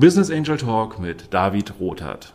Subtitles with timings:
[0.00, 2.32] Business Angel Talk mit David Rothart.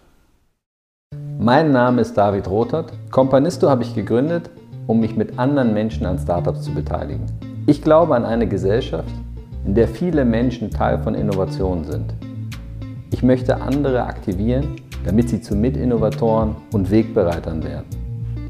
[1.39, 2.91] Mein Name ist David Rothart.
[3.09, 4.49] Companisto habe ich gegründet,
[4.85, 7.25] um mich mit anderen Menschen an Startups zu beteiligen.
[7.65, 9.13] Ich glaube an eine Gesellschaft,
[9.65, 12.13] in der viele Menschen Teil von Innovationen sind.
[13.11, 14.75] Ich möchte andere aktivieren,
[15.05, 17.87] damit sie zu Mitinnovatoren und Wegbereitern werden.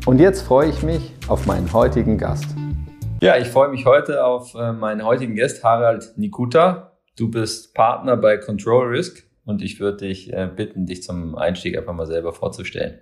[0.08, 2.48] Und jetzt freue ich mich auf meinen heutigen Gast.
[3.22, 6.93] Ja, ich freue mich heute auf äh, meinen heutigen Gast, Harald Nikuta.
[7.16, 11.78] Du bist Partner bei Control Risk und ich würde dich äh, bitten, dich zum Einstieg
[11.78, 13.02] einfach mal selber vorzustellen.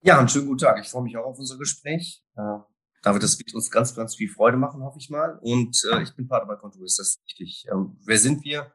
[0.00, 0.80] Ja, einen schönen guten Tag.
[0.80, 2.24] Ich freue mich auch auf unser Gespräch.
[2.34, 2.60] Äh,
[3.02, 5.38] David, das wird uns ganz, ganz viel Freude machen, hoffe ich mal.
[5.42, 7.66] Und äh, ich bin Partner bei Control Risk, das ist wichtig.
[7.70, 8.72] Ähm, wer sind wir?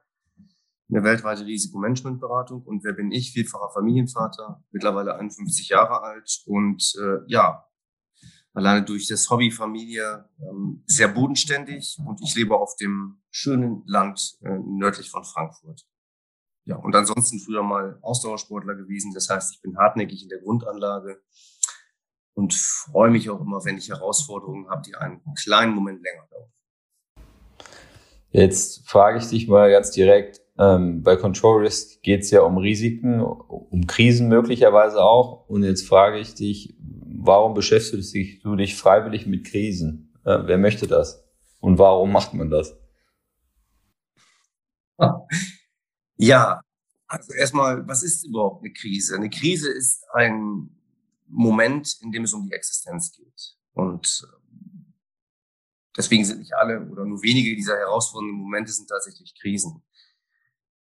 [0.89, 2.61] Eine weltweite Risikomanagementberatung.
[2.61, 3.31] Und wer bin ich?
[3.31, 7.65] Vielfacher Familienvater, mittlerweile 51 Jahre alt und äh, ja,
[8.53, 14.37] alleine durch das Hobby Familie ähm, sehr bodenständig und ich lebe auf dem schönen Land
[14.41, 15.85] äh, nördlich von Frankfurt.
[16.65, 19.11] Ja, und ansonsten früher mal Ausdauersportler gewesen.
[19.13, 21.21] Das heißt, ich bin hartnäckig in der Grundanlage
[22.35, 26.49] und freue mich auch immer, wenn ich Herausforderungen habe, die einen kleinen Moment länger dauern.
[28.31, 32.57] Jetzt frage ich dich mal ganz direkt, ähm, bei Control Risk geht es ja um
[32.57, 35.47] Risiken, um Krisen möglicherweise auch.
[35.49, 36.75] Und jetzt frage ich dich,
[37.25, 40.13] warum beschäftigst du dich freiwillig mit Krisen?
[40.25, 41.23] Äh, wer möchte das?
[41.59, 42.75] Und warum macht man das?
[46.15, 46.61] Ja,
[47.07, 49.15] also erstmal, was ist überhaupt eine Krise?
[49.15, 50.69] Eine Krise ist ein
[51.27, 53.57] Moment, in dem es um die Existenz geht.
[53.73, 54.93] Und ähm,
[55.97, 59.83] deswegen sind nicht alle oder nur wenige dieser herausfordernden Momente sind tatsächlich Krisen.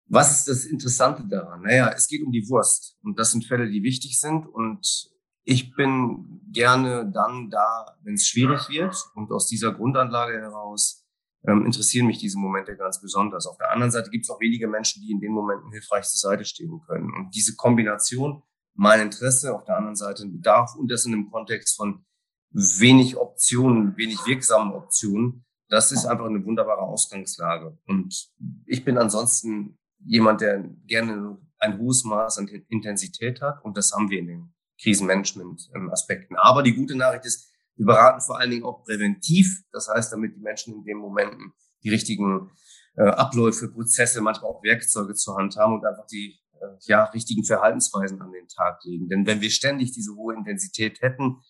[0.07, 1.63] Was ist das Interessante daran?
[1.63, 2.99] Naja, es geht um die Wurst.
[3.03, 4.47] Und das sind Fälle, die wichtig sind.
[4.47, 5.11] Und
[5.45, 8.95] ich bin gerne dann da, wenn es schwierig wird.
[9.15, 11.05] Und aus dieser Grundanlage heraus
[11.47, 13.47] ähm, interessieren mich diese Momente ganz besonders.
[13.47, 16.31] Auf der anderen Seite gibt es auch wenige Menschen, die in den Momenten hilfreich zur
[16.31, 17.13] Seite stehen können.
[17.15, 18.43] Und diese Kombination,
[18.75, 22.05] mein Interesse, auf der anderen Seite ein Bedarf und das in einem Kontext von
[22.51, 27.79] wenig Optionen, wenig wirksamen Optionen, das ist einfach eine wunderbare Ausgangslage.
[27.87, 28.31] Und
[28.67, 33.65] ich bin ansonsten jemand, der gerne ein hohes Maß an Intensität hat.
[33.65, 36.37] Und das haben wir in den Krisenmanagement-Aspekten.
[36.37, 39.63] Aber die gute Nachricht ist, wir beraten vor allen Dingen auch präventiv.
[39.73, 42.51] Das heißt, damit die Menschen in den Momenten die richtigen
[42.97, 47.45] äh, Abläufe, Prozesse, manchmal auch Werkzeuge zur Hand haben und einfach die äh, ja, richtigen
[47.45, 49.09] Verhaltensweisen an den Tag legen.
[49.09, 51.43] Denn wenn wir ständig diese hohe Intensität hätten,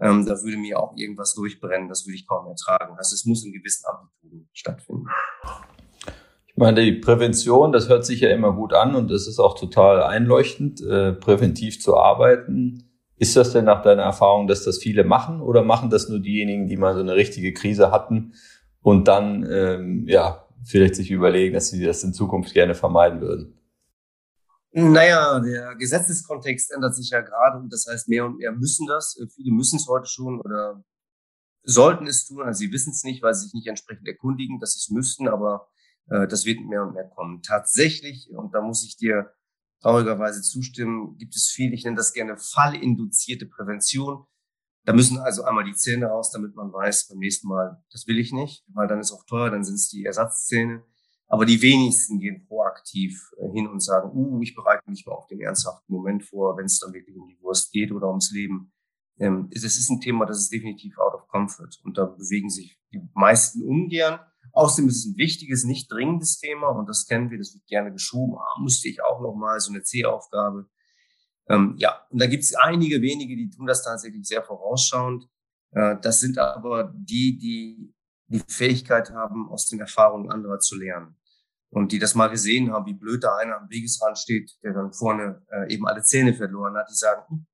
[0.00, 1.88] ähm, da würde mir auch irgendwas durchbrennen.
[1.88, 2.96] Das würde ich kaum ertragen.
[2.96, 5.06] Also es muss in gewissen Amplituden stattfinden.
[6.60, 9.58] Ich meine, die Prävention, das hört sich ja immer gut an und es ist auch
[9.58, 12.84] total einleuchtend, äh, präventiv zu arbeiten.
[13.16, 16.66] Ist das denn nach deiner Erfahrung, dass das viele machen oder machen das nur diejenigen,
[16.66, 18.34] die mal so eine richtige Krise hatten
[18.82, 23.58] und dann ähm, ja vielleicht sich überlegen, dass sie das in Zukunft gerne vermeiden würden?
[24.72, 29.18] Naja, der Gesetzeskontext ändert sich ja gerade und das heißt, mehr und mehr müssen das.
[29.34, 30.84] Viele müssen es heute schon oder
[31.62, 32.42] sollten es tun.
[32.42, 35.26] Also sie wissen es nicht, weil sie sich nicht entsprechend erkundigen, dass sie es müssten,
[35.26, 35.79] aber äh,
[36.10, 37.42] das wird mehr und mehr kommen.
[37.42, 39.32] Tatsächlich, und da muss ich dir
[39.80, 44.26] traurigerweise zustimmen, gibt es viel, ich nenne das gerne fallinduzierte Prävention.
[44.84, 48.18] Da müssen also einmal die Zähne raus, damit man weiß, beim nächsten Mal, das will
[48.18, 50.82] ich nicht, weil dann ist auch teuer, dann sind es die Ersatzzähne.
[51.28, 55.28] Aber die wenigsten gehen proaktiv äh, hin und sagen, uh, ich bereite mich mal auf
[55.28, 58.72] den ernsthaften Moment vor, wenn es dann wirklich um die Wurst geht oder ums Leben.
[59.20, 61.78] Ähm, es ist ein Thema, das ist definitiv out of comfort.
[61.84, 64.18] Und da bewegen sich die meisten ungern.
[64.52, 67.92] Außerdem ist es ein wichtiges, nicht dringendes Thema und das kennen wir, das wird gerne
[67.92, 68.36] geschoben.
[68.36, 70.68] Ah, musste ich auch noch mal so eine C-Aufgabe.
[71.48, 75.28] Ähm, ja, und da gibt es einige wenige, die tun das tatsächlich sehr vorausschauend.
[75.72, 77.94] Äh, das sind aber die, die
[78.30, 81.16] die Fähigkeit haben, aus den Erfahrungen anderer zu lernen.
[81.70, 84.92] Und die das mal gesehen haben, wie blöd da einer am Wegesrand steht, der dann
[84.92, 87.46] vorne äh, eben alle Zähne verloren hat, die sagen, hm,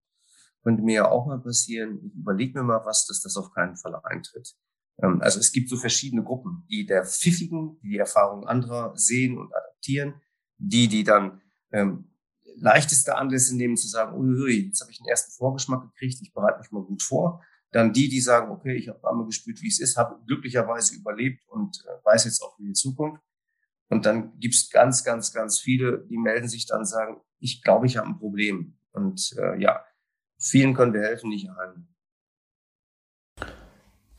[0.62, 3.76] könnte mir ja auch mal passieren, ich überlege mir mal was, dass das auf keinen
[3.76, 4.54] Fall eintritt.
[5.02, 9.38] Ähm, also es gibt so verschiedene Gruppen, die der Pfiffigen, die die Erfahrungen anderer sehen
[9.38, 10.20] und adaptieren,
[10.58, 11.40] die, die dann
[11.72, 12.10] ähm,
[12.56, 16.60] leichteste Anlässe nehmen zu sagen, ui, jetzt habe ich einen ersten Vorgeschmack gekriegt, ich bereite
[16.60, 17.42] mich mal gut vor.
[17.72, 21.46] Dann die, die sagen, okay, ich habe einmal gespürt, wie es ist, habe glücklicherweise überlebt
[21.48, 23.22] und äh, weiß jetzt auch für die Zukunft.
[23.88, 27.86] Und dann gibt es ganz, ganz, ganz viele, die melden sich dann sagen, ich glaube,
[27.86, 28.78] ich habe ein Problem.
[28.92, 29.84] Und äh, ja,
[30.38, 31.95] vielen können wir helfen, nicht allen.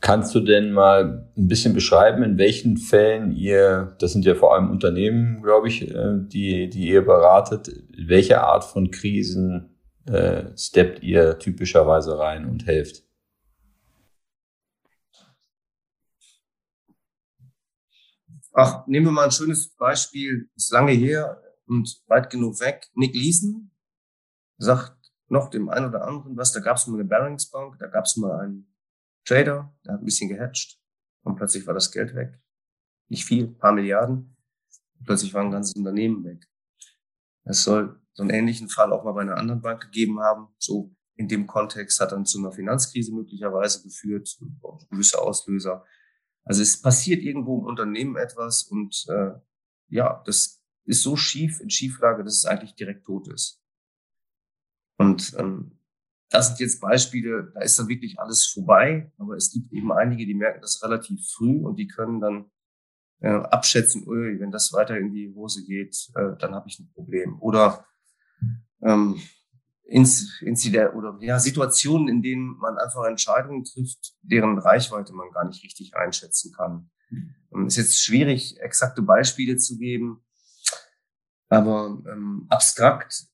[0.00, 4.54] Kannst du denn mal ein bisschen beschreiben, in welchen Fällen ihr, das sind ja vor
[4.54, 11.02] allem Unternehmen, glaube ich, äh, die, die ihr beratet, welche Art von Krisen äh, steppt
[11.02, 13.02] ihr typischerweise rein und helft?
[18.52, 22.88] Ach, nehmen wir mal ein schönes Beispiel, ist lange her und weit genug weg.
[22.94, 23.70] Nick Leeson
[24.58, 24.96] sagt
[25.28, 28.16] noch dem einen oder anderen was, da gab es mal eine Barings-Bank, da gab es
[28.16, 28.66] mal einen
[29.28, 30.80] Trader, der hat ein bisschen gehatcht
[31.22, 32.40] und plötzlich war das Geld weg.
[33.08, 34.36] Nicht viel, paar Milliarden.
[34.98, 36.48] Und plötzlich war ein ganzes Unternehmen weg.
[37.44, 40.48] Es soll so einen ähnlichen Fall auch mal bei einer anderen Bank gegeben haben.
[40.58, 44.38] So in dem Kontext hat dann zu einer Finanzkrise möglicherweise geführt,
[44.90, 45.84] gewisse Auslöser.
[46.44, 49.32] Also es passiert irgendwo im Unternehmen etwas und äh,
[49.88, 53.62] ja, das ist so schief in Schieflage, dass es eigentlich direkt tot ist.
[54.96, 55.77] Und ähm,
[56.30, 60.26] das sind jetzt Beispiele, da ist dann wirklich alles vorbei, aber es gibt eben einige,
[60.26, 62.50] die merken das relativ früh und die können dann
[63.20, 66.90] äh, abschätzen, ui, wenn das weiter in die Hose geht, äh, dann habe ich ein
[66.92, 67.40] Problem.
[67.40, 67.86] Oder
[68.82, 69.20] ähm,
[69.88, 75.64] Inzident oder ja, Situationen, in denen man einfach Entscheidungen trifft, deren Reichweite man gar nicht
[75.64, 76.90] richtig einschätzen kann.
[77.54, 80.24] Ähm, ist jetzt schwierig, exakte Beispiele zu geben,
[81.48, 83.24] aber ähm, abstrakt.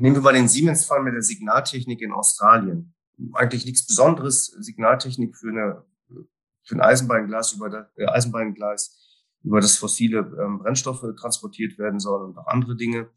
[0.00, 2.94] Nehmen wir mal den Siemens-Fall mit der Signaltechnik in Australien.
[3.34, 5.84] Eigentlich nichts Besonderes, Signaltechnik für eine
[6.64, 8.98] für ein Eisenbahnglas über das äh, Eisenbahngleis
[9.42, 13.10] über das fossile ähm, Brennstoffe transportiert werden sollen und auch andere Dinge.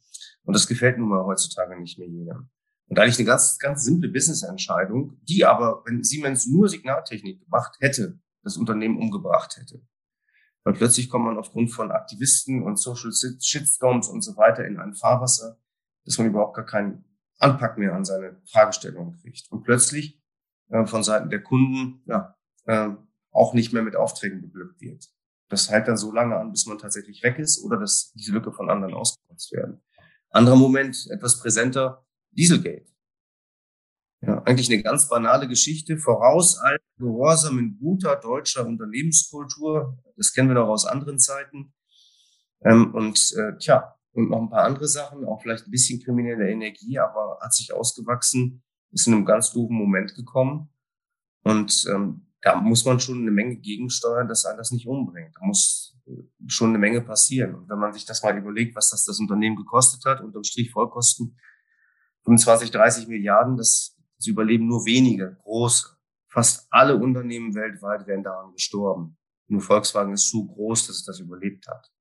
[0.44, 2.50] Und das gefällt nun mal heutzutage nicht mehr jedem.
[2.88, 8.20] Und eigentlich eine ganz, ganz simple Business-Entscheidung, die aber, wenn Siemens nur Signaltechnik gemacht hätte,
[8.44, 9.82] das Unternehmen umgebracht hätte.
[10.64, 14.96] Weil plötzlich kommt man aufgrund von Aktivisten und Social Shitstorms und so weiter in ein
[14.96, 15.60] Fahrwasser,
[16.06, 17.06] dass man überhaupt gar keinen
[17.40, 19.52] Anpack mehr an seine Fragestellungen kriegt.
[19.52, 20.22] Und plötzlich
[20.70, 22.36] äh, von Seiten der Kunden ja,
[22.66, 22.90] äh,
[23.32, 25.10] auch nicht mehr mit Aufträgen beglückt wird.
[25.50, 28.52] Das hält dann so lange an, bis man tatsächlich weg ist oder dass diese Lücke
[28.52, 29.82] von anderen ausgenutzt werden.
[30.30, 32.88] Anderer Moment, etwas präsenter, Dieselgate.
[34.22, 35.98] Ja, eigentlich eine ganz banale Geschichte.
[35.98, 39.98] Voraus all Gehorsam in guter deutscher Unternehmenskultur.
[40.16, 41.74] Das kennen wir noch aus anderen Zeiten.
[42.64, 46.50] Ähm, und äh, tja, und noch ein paar andere Sachen, auch vielleicht ein bisschen kriminelle
[46.50, 50.70] Energie, aber hat sich ausgewachsen, ist in einem ganz doofen Moment gekommen.
[51.44, 55.36] Und ähm, da muss man schon eine Menge gegensteuern, dass das nicht umbringt.
[55.36, 55.98] Da muss
[56.48, 57.56] schon eine Menge passieren.
[57.56, 60.72] Und wenn man sich das mal überlegt, was das das Unternehmen gekostet hat, unterm Strich
[60.72, 61.38] Vollkosten
[62.24, 65.90] 25, 30 Milliarden, das, das überleben nur wenige große.
[66.30, 69.18] Fast alle Unternehmen weltweit wären daran gestorben.
[69.48, 71.92] Nur Volkswagen ist so groß, dass es das überlebt hat.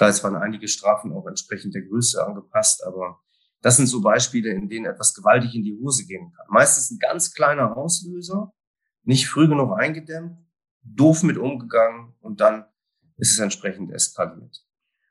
[0.00, 3.20] Klar, es waren einige Strafen auch entsprechend der Größe angepasst, aber
[3.60, 6.46] das sind so Beispiele, in denen etwas gewaltig in die Hose gehen kann.
[6.48, 8.50] Meistens ein ganz kleiner Auslöser,
[9.02, 10.38] nicht früh genug eingedämmt,
[10.82, 12.64] doof mit umgegangen und dann
[13.18, 14.64] ist es entsprechend eskaliert.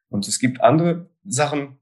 [0.07, 1.77] Und es gibt andere Sachen,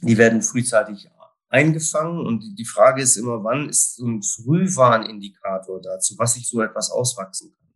[0.00, 1.10] die werden frühzeitig
[1.50, 6.62] eingefangen und die Frage ist immer, wann ist so ein Frühwarnindikator dazu, was sich so
[6.62, 7.69] etwas auswachsen kann.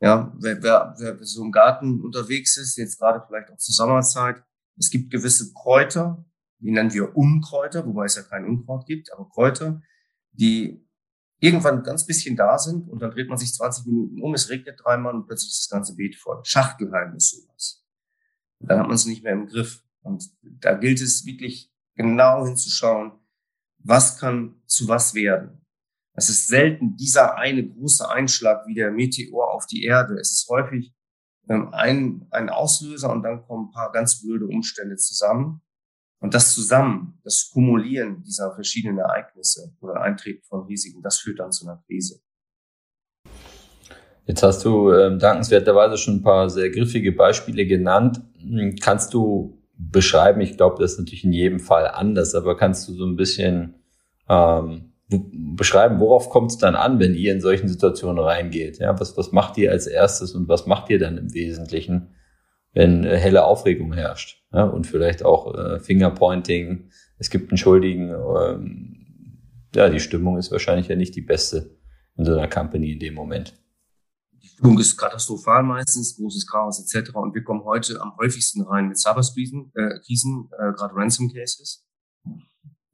[0.00, 4.42] Ja, wer, wer, wer so im Garten unterwegs ist, jetzt gerade vielleicht auch zur Sommerzeit,
[4.76, 6.24] es gibt gewisse Kräuter,
[6.60, 9.80] die nennen wir Unkräuter, wobei es ja kein Unkraut gibt, aber Kräuter,
[10.32, 10.84] die
[11.40, 14.80] irgendwann ganz bisschen da sind und dann dreht man sich 20 Minuten um, es regnet
[14.82, 16.40] dreimal und plötzlich ist das ganze Beet voll.
[16.44, 17.84] Schachtelheim ist sowas.
[18.58, 19.84] Und dann hat man es nicht mehr im Griff.
[20.02, 23.12] Und da gilt es wirklich genau hinzuschauen,
[23.78, 25.64] was kann zu was werden.
[26.18, 30.14] Es ist selten dieser eine große Einschlag wie der Meteor auf die Erde.
[30.14, 30.92] Es ist häufig
[31.48, 35.62] ähm, ein, ein Auslöser und dann kommen ein paar ganz blöde Umstände zusammen.
[36.18, 41.52] Und das Zusammen, das Kumulieren dieser verschiedenen Ereignisse oder Eintreten von Risiken, das führt dann
[41.52, 42.20] zu einer Krise.
[44.26, 48.20] Jetzt hast du ähm, dankenswerterweise schon ein paar sehr griffige Beispiele genannt.
[48.40, 52.88] Hm, kannst du beschreiben, ich glaube, das ist natürlich in jedem Fall anders, aber kannst
[52.88, 53.76] du so ein bisschen
[54.28, 58.78] ähm, beschreiben, worauf kommt es dann an, wenn ihr in solchen Situationen reingeht?
[58.78, 62.14] Ja, was, was macht ihr als erstes und was macht ihr dann im Wesentlichen,
[62.72, 64.38] wenn äh, helle Aufregung herrscht?
[64.52, 66.90] ja, und vielleicht auch äh, Fingerpointing.
[67.18, 68.10] Es gibt einen Schuldigen.
[68.10, 68.94] Ähm,
[69.74, 71.76] ja, die Stimmung ist wahrscheinlich ja nicht die beste
[72.16, 73.54] in so einer Company in dem Moment.
[74.42, 77.14] Die Stimmung ist katastrophal meistens, großes Chaos etc.
[77.14, 81.86] Und wir kommen heute am häufigsten rein mit Cyberkrisen, äh, äh, gerade Ransom Cases.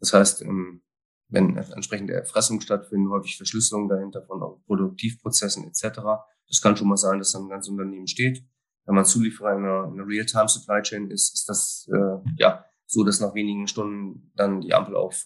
[0.00, 0.82] Das heißt, ähm,
[1.34, 6.00] wenn entsprechende Erpressungen stattfinden, häufig Verschlüsselungen dahinter von Produktivprozessen etc.
[6.48, 8.44] Das kann schon mal sein, dass dann ein ganzes Unternehmen steht
[8.86, 13.20] wenn man Zulieferer in einer, einer Real-Time-Supply Chain ist, ist das äh, ja so, dass
[13.20, 15.24] nach wenigen Stunden dann die Ampel auf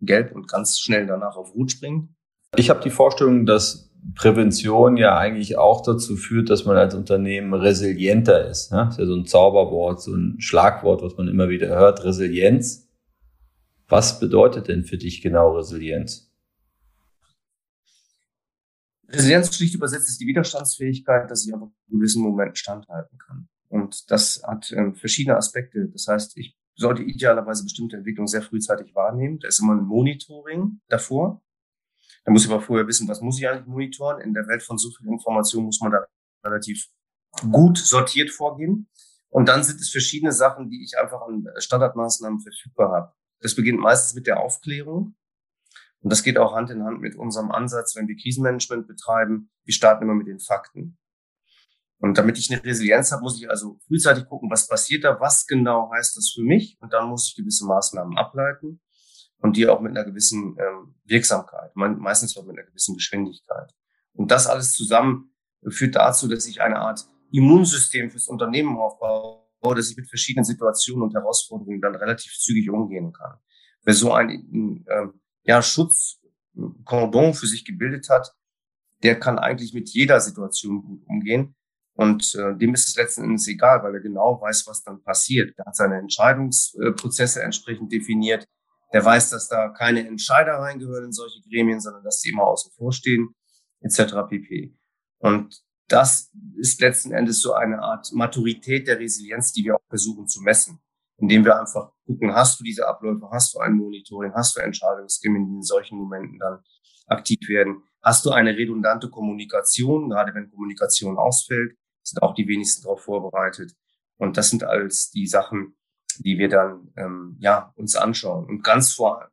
[0.00, 2.10] Gelb und ganz schnell danach auf Rot springt.
[2.56, 7.52] Ich habe die Vorstellung, dass Prävention ja eigentlich auch dazu führt, dass man als Unternehmen
[7.52, 8.72] resilienter ist.
[8.72, 8.84] Ne?
[8.86, 12.88] Das ist ja so ein Zauberwort, so ein Schlagwort, was man immer wieder hört, Resilienz.
[13.90, 16.32] Was bedeutet denn für dich genau Resilienz?
[19.08, 23.48] Resilienz schlicht übersetzt ist die Widerstandsfähigkeit, dass ich einfach in gewissen Momenten standhalten kann.
[23.68, 25.88] Und das hat ähm, verschiedene Aspekte.
[25.88, 29.40] Das heißt, ich sollte idealerweise bestimmte Entwicklungen sehr frühzeitig wahrnehmen.
[29.40, 31.42] Da ist immer ein Monitoring davor.
[32.24, 34.20] Da muss ich aber vorher wissen, was muss ich eigentlich monitoren.
[34.20, 36.06] In der Welt von so viel Information muss man da
[36.44, 36.86] relativ
[37.50, 38.88] gut sortiert vorgehen.
[39.30, 43.19] Und dann sind es verschiedene Sachen, die ich einfach an Standardmaßnahmen verfügbar habe.
[43.40, 45.16] Das beginnt meistens mit der Aufklärung.
[46.02, 49.50] Und das geht auch Hand in Hand mit unserem Ansatz, wenn wir Krisenmanagement betreiben.
[49.64, 50.98] Wir starten immer mit den Fakten.
[51.98, 55.46] Und damit ich eine Resilienz habe, muss ich also frühzeitig gucken, was passiert da, was
[55.46, 56.78] genau heißt das für mich.
[56.80, 58.80] Und dann muss ich gewisse Maßnahmen ableiten
[59.42, 63.70] und die auch mit einer gewissen ähm, Wirksamkeit, meistens auch mit einer gewissen Geschwindigkeit.
[64.12, 65.34] Und das alles zusammen
[65.68, 71.02] führt dazu, dass ich eine Art Immunsystem fürs Unternehmen aufbaue, dass ich mit verschiedenen Situationen
[71.02, 73.38] und Herausforderungen dann relativ zügig umgehen kann.
[73.82, 78.32] Wer so ein ähm, ja, Schutzkordon für sich gebildet hat,
[79.02, 81.54] der kann eigentlich mit jeder Situation gut umgehen.
[81.94, 85.52] Und äh, dem ist es letzten Endes egal, weil er genau weiß, was dann passiert.
[85.58, 88.46] Er hat seine Entscheidungsprozesse entsprechend definiert.
[88.92, 92.72] Der weiß, dass da keine Entscheider reingehören in solche Gremien, sondern dass sie immer außen
[92.76, 93.34] vor stehen,
[93.80, 94.14] etc.
[94.28, 94.74] pp.
[95.18, 100.28] Und das ist letzten Endes so eine Art Maturität der Resilienz, die wir auch versuchen
[100.28, 100.80] zu messen,
[101.16, 105.46] indem wir einfach gucken, hast du diese Abläufe, hast du ein Monitoring, hast du Entscheidungsgremien,
[105.46, 106.60] die in solchen Momenten dann
[107.06, 112.82] aktiv werden, hast du eine redundante Kommunikation, gerade wenn Kommunikation ausfällt, sind auch die wenigsten
[112.82, 113.74] darauf vorbereitet.
[114.16, 115.76] Und das sind alles die Sachen,
[116.18, 118.46] die wir dann ähm, ja uns anschauen.
[118.46, 119.28] Und ganz vor,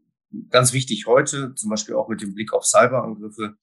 [0.50, 3.56] ganz wichtig heute, zum Beispiel auch mit dem Blick auf Cyberangriffe,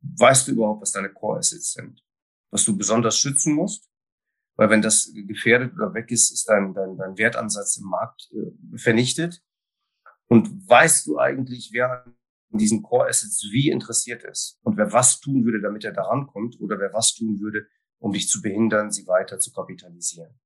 [0.00, 2.02] weißt du überhaupt, was deine Core Assets sind,
[2.50, 3.88] was du besonders schützen musst,
[4.56, 8.78] weil wenn das gefährdet oder weg ist, ist dein dein, dein Wertansatz im Markt äh,
[8.78, 9.42] vernichtet.
[10.28, 15.20] Und weißt du eigentlich, wer an diesen Core Assets wie interessiert ist und wer was
[15.20, 17.66] tun würde, damit er daran kommt oder wer was tun würde,
[17.98, 20.38] um dich zu behindern, sie weiter zu kapitalisieren?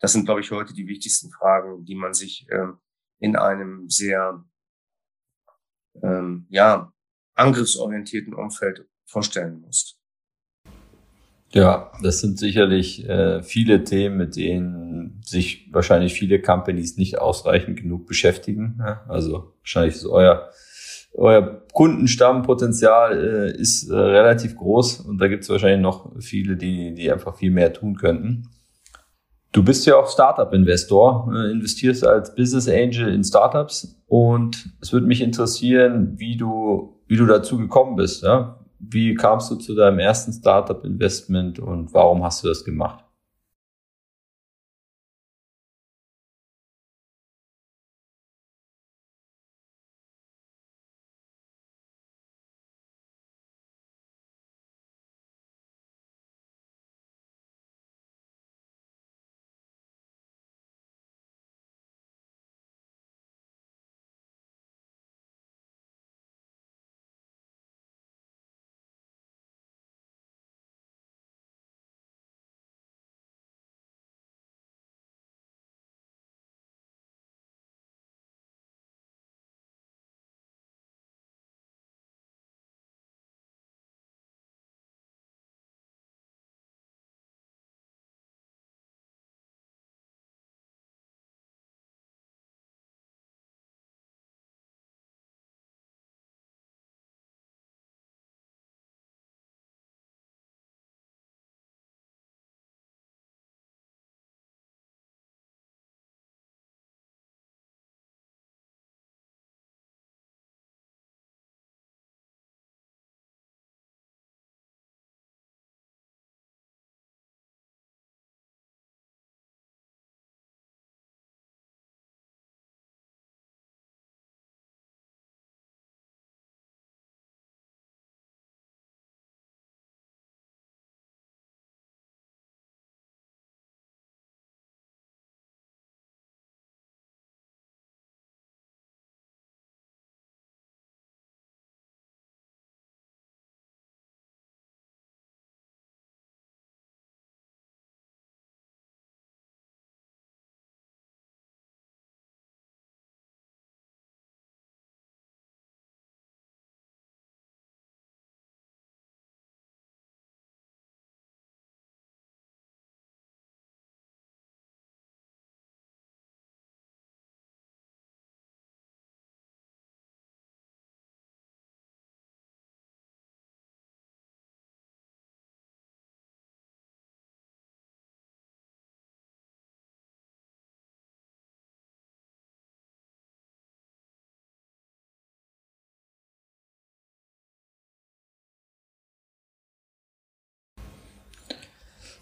[0.00, 2.78] Das sind, glaube ich, heute die wichtigsten Fragen, die man sich ähm,
[3.18, 4.42] in einem sehr
[6.02, 6.92] ähm, ja,
[7.34, 9.99] angriffsorientierten Umfeld vorstellen muss.
[11.52, 17.80] Ja, das sind sicherlich äh, viele Themen, mit denen sich wahrscheinlich viele Companies nicht ausreichend
[17.80, 18.76] genug beschäftigen.
[18.78, 19.04] Ja?
[19.08, 20.48] Also wahrscheinlich ist euer
[21.12, 26.94] euer Kundenstammpotenzial äh, ist äh, relativ groß und da gibt es wahrscheinlich noch viele, die,
[26.94, 28.48] die einfach viel mehr tun könnten.
[29.52, 35.06] Du bist ja auch Startup-Investor, äh, investierst als Business Angel in Startups und es würde
[35.06, 38.22] mich interessieren, wie du, wie du dazu gekommen bist.
[38.22, 38.59] Ja?
[38.80, 43.04] Wie kamst du zu deinem ersten Startup-Investment und warum hast du das gemacht?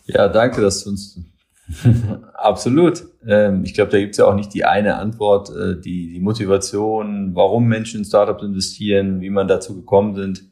[0.08, 1.20] Ja, danke, dass du uns
[2.34, 3.04] Absolut.
[3.26, 6.20] Ähm, ich glaube, da gibt es ja auch nicht die eine Antwort, äh, die, die
[6.20, 10.44] Motivation, warum Menschen in Startups investieren, wie man dazu gekommen sind,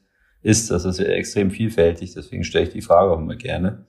[0.43, 0.69] ist.
[0.69, 3.87] Das ist ja extrem vielfältig, deswegen stelle ich die Frage auch immer gerne.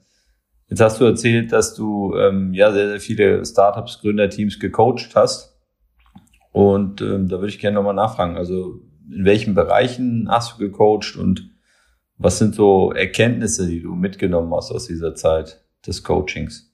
[0.69, 5.55] Jetzt hast du erzählt, dass du ähm, ja sehr, sehr viele Startups, Gründerteams gecoacht hast.
[6.51, 8.37] Und ähm, da würde ich gerne nochmal nachfragen.
[8.37, 11.49] Also in welchen Bereichen hast du gecoacht und
[12.19, 16.68] was sind so Erkenntnisse, die du mitgenommen hast aus dieser Zeit des Coachings?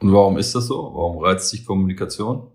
[0.00, 0.92] Und warum ist das so?
[0.94, 2.50] Warum reizt sich Kommunikation?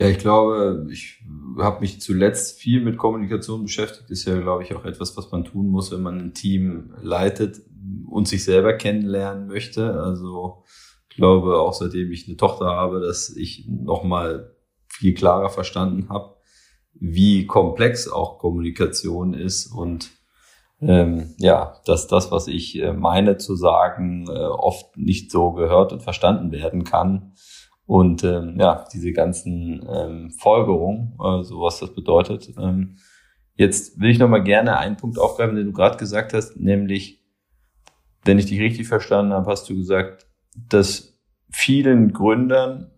[0.00, 1.22] Ja, ich glaube, ich
[1.58, 4.10] habe mich zuletzt viel mit Kommunikation beschäftigt.
[4.10, 7.60] Ist ja, glaube ich, auch etwas, was man tun muss, wenn man ein Team leitet
[8.08, 9.92] und sich selber kennenlernen möchte.
[10.00, 10.64] Also
[11.10, 14.56] ich glaube, auch seitdem ich eine Tochter habe, dass ich nochmal
[14.88, 16.34] viel klarer verstanden habe,
[16.94, 20.10] wie komplex auch Kommunikation ist und
[20.80, 25.92] ähm, ja, dass das, was ich äh, meine zu sagen, äh, oft nicht so gehört
[25.92, 27.34] und verstanden werden kann.
[27.90, 32.54] Und ähm, ja, diese ganzen ähm, Folgerungen, äh, so was das bedeutet.
[32.56, 32.98] Ähm,
[33.56, 37.20] jetzt will ich nochmal gerne einen Punkt aufgreifen, den du gerade gesagt hast, nämlich,
[38.24, 42.92] wenn ich dich richtig verstanden habe, hast du gesagt, dass vielen Gründern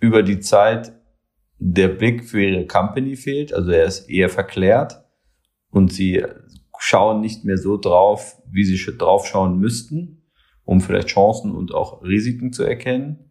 [0.00, 1.00] über die Zeit
[1.60, 5.04] der Blick für ihre Company fehlt, also er ist eher verklärt
[5.70, 6.24] und sie
[6.76, 10.24] schauen nicht mehr so drauf, wie sie drauf schauen müssten,
[10.64, 13.30] um vielleicht Chancen und auch Risiken zu erkennen.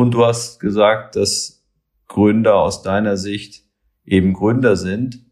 [0.00, 1.62] Und du hast gesagt, dass
[2.08, 3.66] Gründer aus deiner Sicht
[4.06, 5.26] eben Gründer sind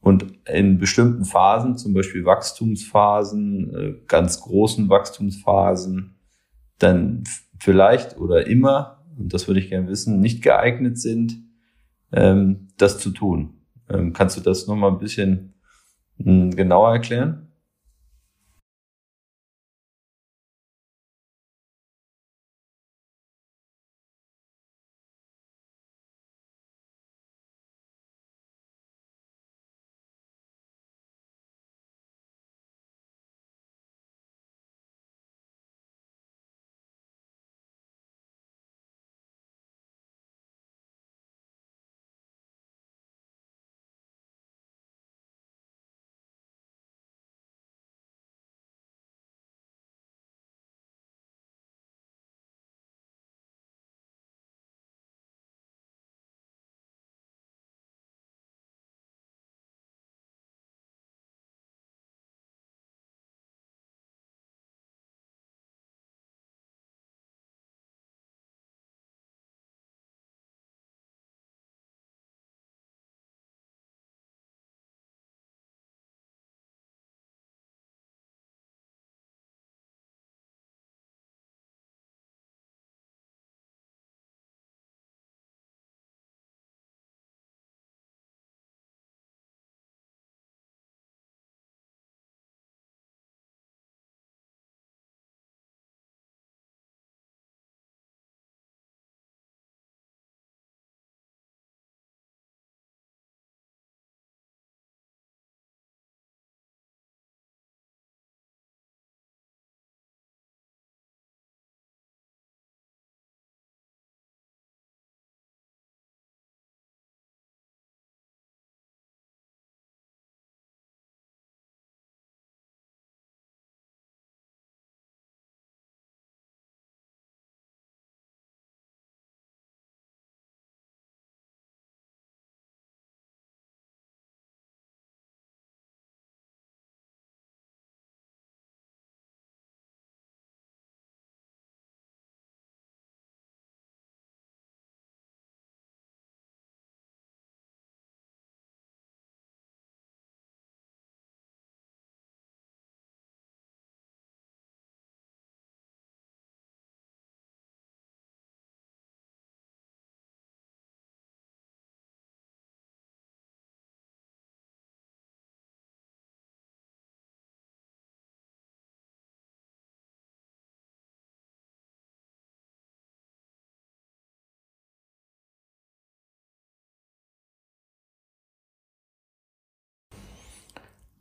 [0.00, 6.16] und in bestimmten Phasen, zum Beispiel Wachstumsphasen, äh, ganz großen Wachstumsphasen,
[6.78, 7.22] dann
[7.60, 11.44] vielleicht oder immer, und das würde ich gerne wissen, nicht geeignet sind,
[12.10, 13.60] ähm, das zu tun.
[13.88, 15.54] Ähm, kannst du das nochmal ein bisschen
[16.16, 17.49] hm, genauer erklären?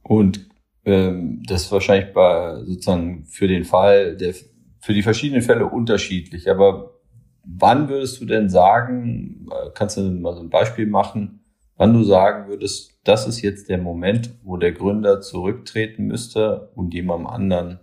[0.09, 0.49] Und
[0.85, 4.33] ähm, das ist wahrscheinlich bei sozusagen für den Fall, der
[4.79, 6.49] für die verschiedenen Fälle unterschiedlich.
[6.49, 6.99] Aber
[7.43, 11.41] wann würdest du denn sagen, äh, kannst du mal so ein Beispiel machen,
[11.75, 16.91] wann du sagen würdest, das ist jetzt der Moment, wo der Gründer zurücktreten müsste und
[16.95, 17.79] jemandem anderen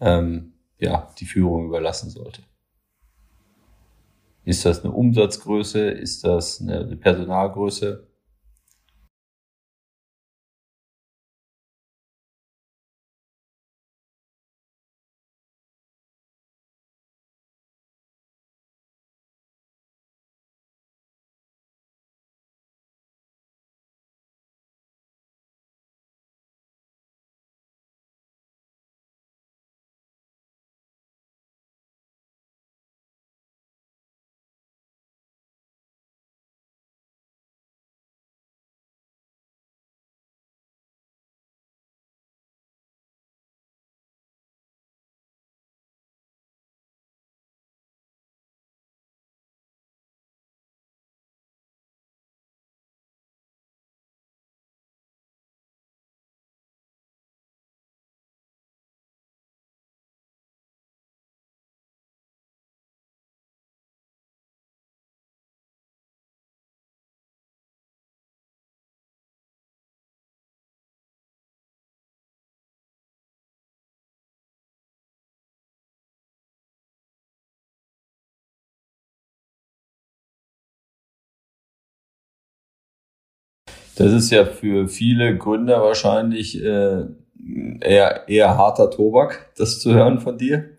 [0.00, 2.42] ähm, ja, die Führung überlassen sollte?
[4.44, 5.90] Ist das eine Umsatzgröße?
[5.90, 8.05] Ist das eine Personalgröße?
[83.96, 87.06] Das ist ja für viele Gründer wahrscheinlich äh,
[87.80, 90.78] eher, eher harter Tobak, das zu hören von dir.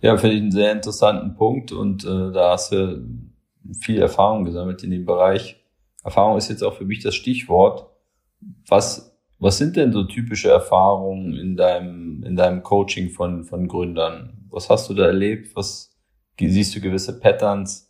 [0.00, 3.02] Ja, finde ich einen sehr interessanten Punkt und äh, da hast du
[3.80, 5.56] viel Erfahrung gesammelt in dem Bereich.
[6.04, 7.90] Erfahrung ist jetzt auch für mich das Stichwort.
[8.68, 14.46] Was, was sind denn so typische Erfahrungen in deinem, in deinem Coaching von, von Gründern?
[14.50, 15.56] Was hast du da erlebt?
[15.56, 15.96] Was
[16.38, 17.85] siehst du gewisse Patterns?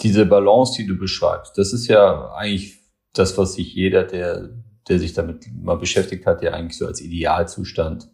[0.00, 2.78] Diese Balance, die du beschreibst, das ist ja eigentlich
[3.12, 4.50] das, was sich jeder, der,
[4.88, 8.08] der sich damit mal beschäftigt hat, ja eigentlich so als Idealzustand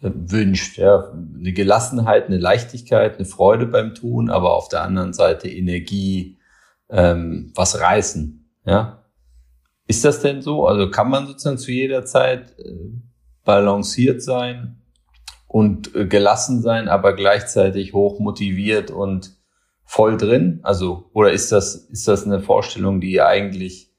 [0.00, 0.78] äh, wünscht.
[0.78, 6.38] Ja, eine Gelassenheit, eine Leichtigkeit, eine Freude beim Tun, aber auf der anderen Seite Energie,
[6.90, 8.50] ähm, was reißen.
[8.64, 9.04] Ja,
[9.86, 10.66] ist das denn so?
[10.66, 12.92] Also kann man sozusagen zu jeder Zeit äh,
[13.44, 14.82] balanciert sein
[15.46, 19.37] und äh, gelassen sein, aber gleichzeitig hoch motiviert und
[19.88, 20.60] voll drin?
[20.62, 23.90] Also, oder ist das, ist das eine Vorstellung, die eigentlich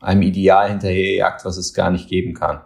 [0.00, 2.62] einem Ideal hinterherjagt, was es gar nicht geben kann?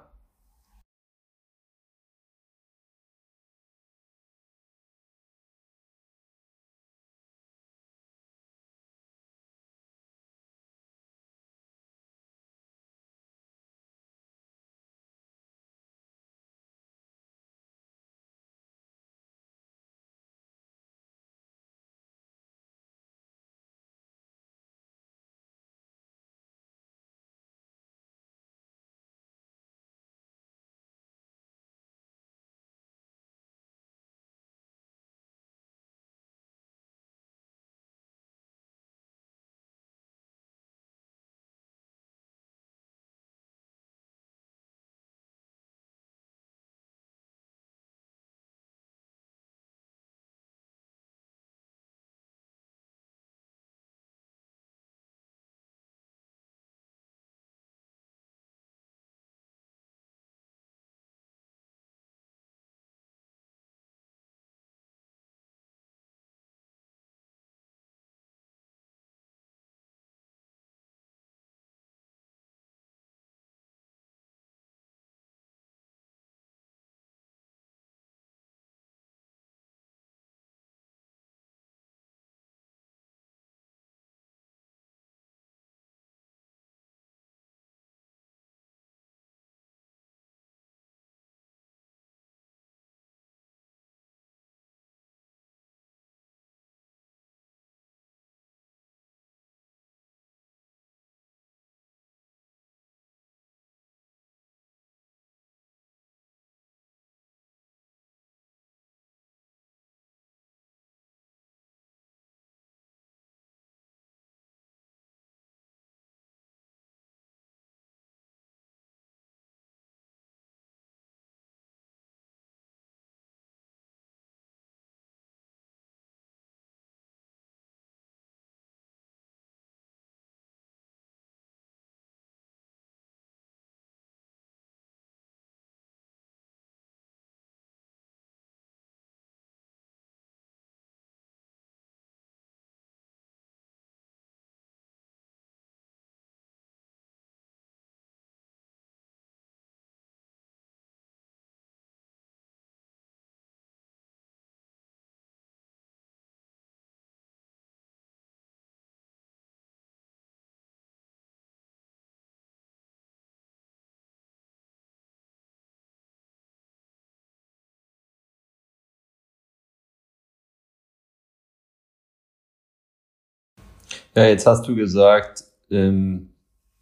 [174.14, 176.31] Ja, jetzt hast du gesagt, ähm,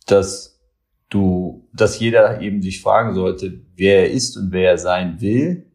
[0.06, 0.60] dass
[1.10, 5.70] du, dass jeder eben sich fragen sollte, wer er ist und wer er sein will.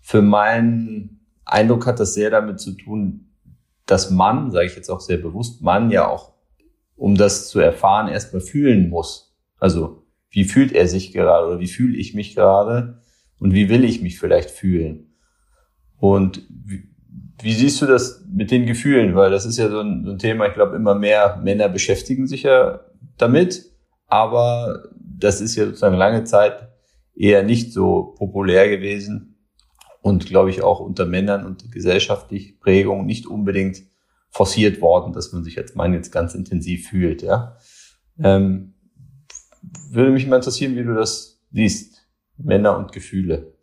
[0.00, 3.30] Für meinen Eindruck hat das sehr damit zu tun,
[3.86, 6.34] dass man, sage ich jetzt auch sehr bewusst, man ja auch,
[6.96, 9.36] um das zu erfahren, erstmal fühlen muss.
[9.58, 13.00] Also wie fühlt er sich gerade oder wie fühle ich mich gerade
[13.38, 15.14] und wie will ich mich vielleicht fühlen?
[15.98, 16.46] Und
[17.42, 19.14] wie siehst du das mit den Gefühlen?
[19.14, 22.26] Weil das ist ja so ein, so ein Thema, ich glaube, immer mehr Männer beschäftigen
[22.26, 22.80] sich ja
[23.16, 23.70] damit,
[24.06, 26.68] aber das ist ja sozusagen lange Zeit
[27.14, 29.36] eher nicht so populär gewesen
[30.02, 33.82] und glaube ich auch unter Männern und gesellschaftlich Prägung nicht unbedingt
[34.30, 37.22] forciert worden, dass man sich als Mann jetzt ganz intensiv fühlt.
[37.22, 37.56] Ja,
[38.18, 38.74] ähm,
[39.90, 42.06] würde mich mal interessieren, wie du das siehst,
[42.38, 43.54] Männer und Gefühle.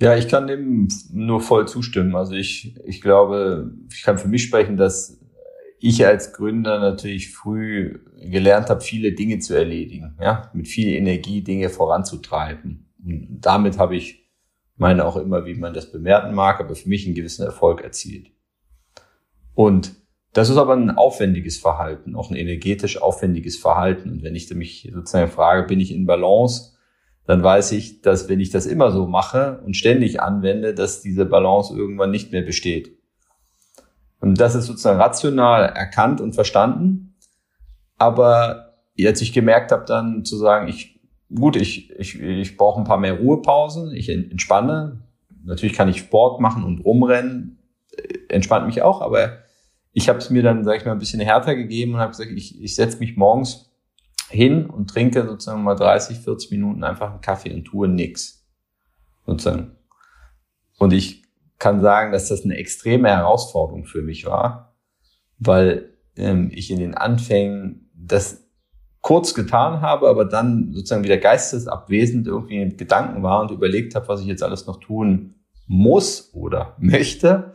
[0.00, 2.16] Ja, ich kann dem nur voll zustimmen.
[2.16, 5.20] Also ich, ich glaube, ich kann für mich sprechen, dass
[5.78, 11.42] ich als Gründer natürlich früh gelernt habe, viele Dinge zu erledigen, ja, mit viel Energie
[11.42, 12.90] Dinge voranzutreiben.
[13.04, 14.28] Und damit habe ich,
[14.76, 18.30] meine auch immer, wie man das bemerken mag, aber für mich einen gewissen Erfolg erzielt.
[19.54, 19.94] Und
[20.32, 24.10] das ist aber ein aufwendiges Verhalten, auch ein energetisch aufwendiges Verhalten.
[24.10, 26.69] Und wenn ich mich sozusagen frage, bin ich in Balance,
[27.30, 31.24] dann weiß ich, dass wenn ich das immer so mache und ständig anwende, dass diese
[31.24, 32.98] Balance irgendwann nicht mehr besteht.
[34.18, 37.14] Und das ist sozusagen rational erkannt und verstanden.
[37.98, 40.98] Aber jetzt ich gemerkt habe, dann zu sagen, ich,
[41.32, 45.04] gut, ich, ich, ich brauche ein paar mehr Ruhepausen, ich entspanne.
[45.44, 47.60] Natürlich kann ich Sport machen und rumrennen,
[48.28, 49.38] entspannt mich auch, aber
[49.92, 52.32] ich habe es mir dann, sage ich mal, ein bisschen härter gegeben und habe gesagt,
[52.32, 53.69] ich, ich setze mich morgens
[54.30, 58.46] hin und trinke sozusagen mal 30, 40 Minuten einfach einen Kaffee und tue nix.
[59.26, 59.76] Sozusagen.
[60.78, 61.24] Und ich
[61.58, 64.76] kann sagen, dass das eine extreme Herausforderung für mich war,
[65.38, 68.44] weil ähm, ich in den Anfängen das
[69.02, 74.08] kurz getan habe, aber dann sozusagen wieder geistesabwesend irgendwie in Gedanken war und überlegt habe,
[74.08, 75.34] was ich jetzt alles noch tun
[75.66, 77.54] muss oder möchte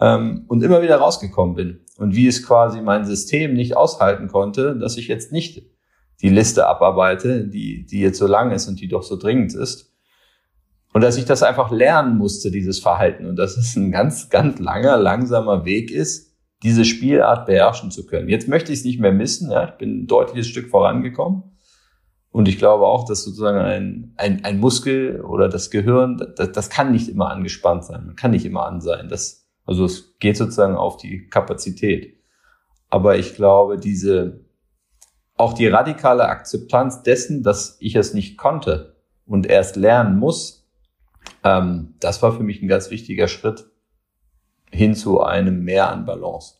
[0.00, 4.76] ähm, und immer wieder rausgekommen bin und wie es quasi mein System nicht aushalten konnte,
[4.76, 5.73] dass ich jetzt nicht
[6.22, 9.92] die Liste abarbeite, die, die jetzt so lang ist und die doch so dringend ist.
[10.92, 13.26] Und dass ich das einfach lernen musste, dieses Verhalten.
[13.26, 18.28] Und dass es ein ganz, ganz langer, langsamer Weg ist, diese Spielart beherrschen zu können.
[18.28, 19.50] Jetzt möchte ich es nicht mehr missen.
[19.50, 21.42] Ja, ich bin ein deutliches Stück vorangekommen.
[22.30, 26.70] Und ich glaube auch, dass sozusagen ein, ein, ein Muskel oder das Gehirn, das, das
[26.70, 28.06] kann nicht immer angespannt sein.
[28.06, 29.08] Man kann nicht immer an sein.
[29.08, 32.16] Das, also es geht sozusagen auf die Kapazität.
[32.88, 34.43] Aber ich glaube, diese,
[35.36, 40.68] auch die radikale Akzeptanz dessen, dass ich es nicht konnte und erst lernen muss,
[41.42, 43.66] ähm, das war für mich ein ganz wichtiger Schritt
[44.70, 46.56] hin zu einem Mehr an Balance.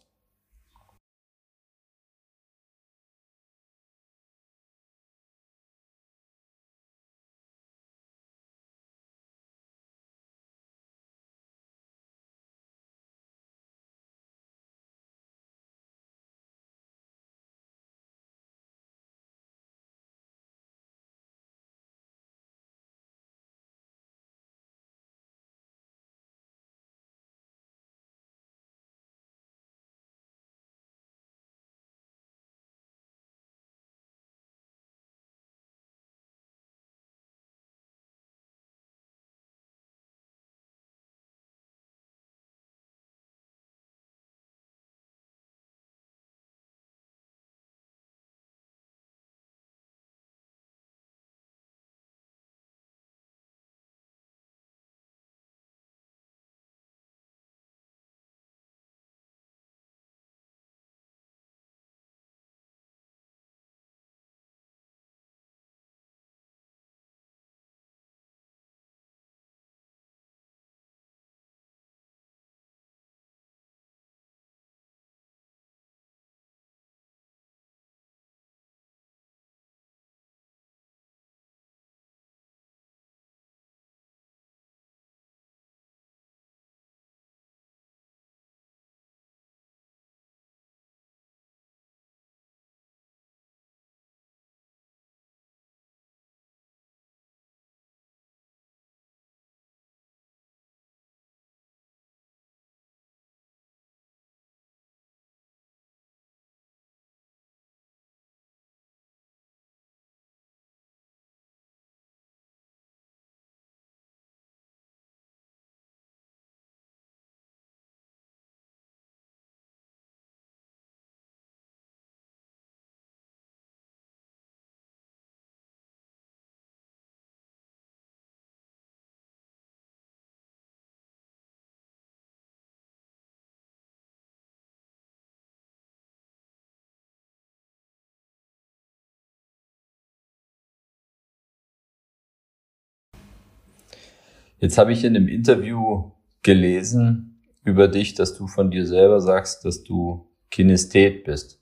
[144.58, 149.64] Jetzt habe ich in einem Interview gelesen über dich, dass du von dir selber sagst,
[149.64, 151.60] dass du Kinesthet bist.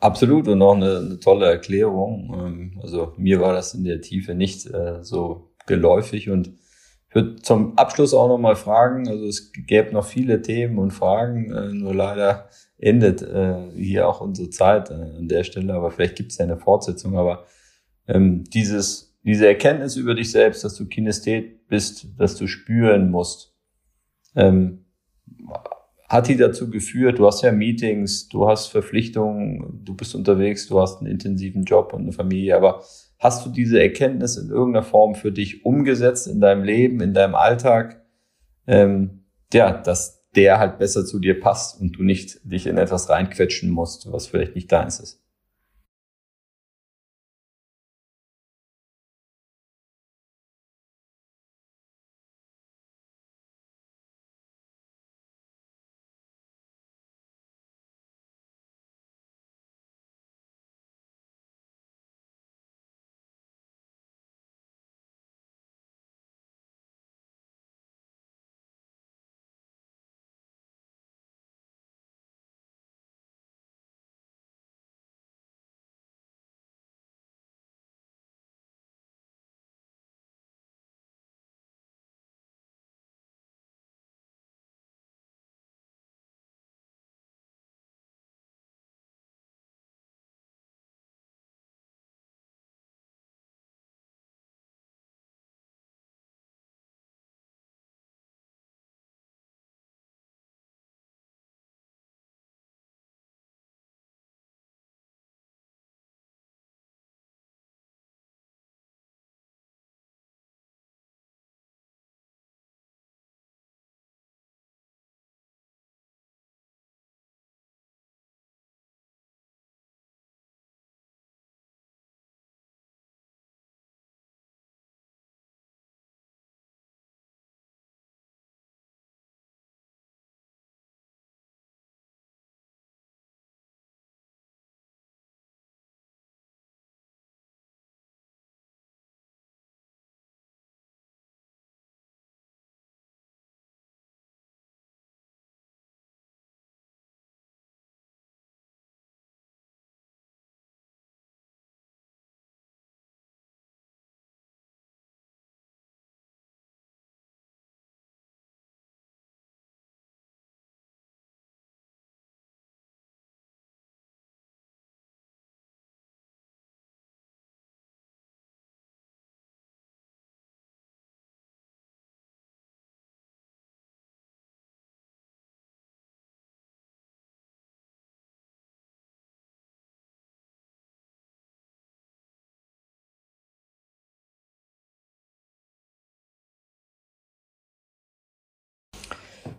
[0.00, 2.34] Absolut und noch eine, eine tolle Erklärung.
[2.34, 6.30] Ähm, also mir war das in der Tiefe nicht äh, so geläufig.
[6.30, 6.48] Und
[7.08, 10.92] ich würde zum Abschluss auch noch mal fragen, also es gäbe noch viele Themen und
[10.92, 12.48] Fragen, äh, nur leider
[12.78, 16.56] endet äh, hier auch unsere Zeit an der Stelle, aber vielleicht gibt es ja eine
[16.56, 17.44] Fortsetzung, aber
[18.08, 23.54] ähm, dieses, diese Erkenntnis über dich selbst, dass du Kinesthet bist, dass du spüren musst,
[24.34, 24.86] ähm,
[26.10, 30.80] hat die dazu geführt, du hast ja Meetings, du hast Verpflichtungen, du bist unterwegs, du
[30.80, 32.82] hast einen intensiven Job und eine Familie, aber
[33.20, 37.36] hast du diese Erkenntnis in irgendeiner Form für dich umgesetzt in deinem Leben, in deinem
[37.36, 38.04] Alltag,
[38.66, 43.08] ähm, ja, dass der halt besser zu dir passt und du nicht dich in etwas
[43.08, 45.22] reinquetschen musst, was vielleicht nicht deins ist?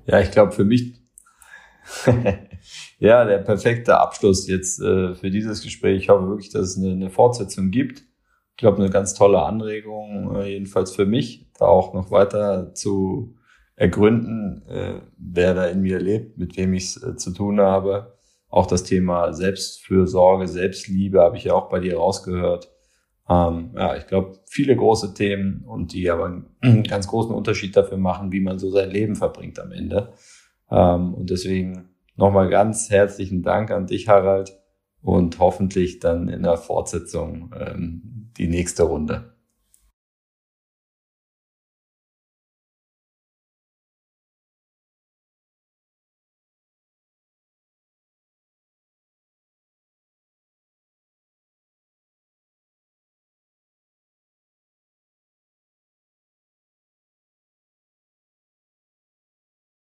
[0.05, 1.01] Ja, ich glaube für mich,
[2.99, 6.03] ja, der perfekte Abschluss jetzt äh, für dieses Gespräch.
[6.03, 8.03] Ich hoffe wirklich, dass es eine, eine Fortsetzung gibt.
[8.51, 13.35] Ich glaube, eine ganz tolle Anregung, äh, jedenfalls für mich, da auch noch weiter zu
[13.75, 18.17] ergründen, äh, wer da in mir lebt, mit wem ich es äh, zu tun habe.
[18.49, 22.71] Auch das Thema Selbstfürsorge, Selbstliebe habe ich ja auch bei dir rausgehört.
[23.29, 27.97] Ähm, ja, ich glaube, viele große Themen und die aber einen ganz großen Unterschied dafür
[27.97, 30.13] machen, wie man so sein Leben verbringt am Ende.
[30.69, 34.57] Ähm, und deswegen nochmal ganz herzlichen Dank an dich, Harald,
[35.01, 39.30] und hoffentlich dann in der Fortsetzung ähm, die nächste Runde.